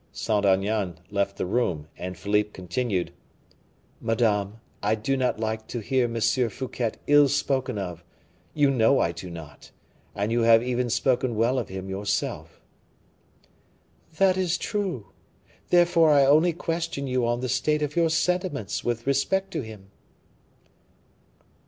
Saint 0.11 0.47
Aignan 0.47 0.99
left 1.11 1.37
the 1.37 1.45
room, 1.45 1.85
and 1.95 2.17
Philippe 2.17 2.49
continued: 2.53 3.13
"Madame, 3.99 4.55
I 4.81 4.95
do 4.95 5.15
not 5.15 5.39
like 5.39 5.67
to 5.67 5.79
hear 5.79 6.05
M. 6.05 6.19
Fouquet 6.49 6.93
ill 7.05 7.27
spoken 7.27 7.77
of, 7.77 8.03
you 8.55 8.71
know 8.71 8.97
I 8.99 9.11
do 9.11 9.29
not 9.29 9.69
and 10.15 10.31
you 10.31 10.41
have 10.41 10.63
even 10.63 10.89
spoken 10.89 11.35
well 11.35 11.59
of 11.59 11.69
him 11.69 11.87
yourself." 11.87 12.59
"That 14.17 14.37
is 14.37 14.57
true; 14.57 15.09
therefore 15.69 16.09
I 16.09 16.25
only 16.25 16.53
question 16.53 17.05
you 17.05 17.27
on 17.27 17.41
the 17.41 17.47
state 17.47 17.83
of 17.83 17.95
your 17.95 18.09
sentiments 18.09 18.83
with 18.83 19.05
respect 19.05 19.51
to 19.51 19.61
him." 19.61 19.91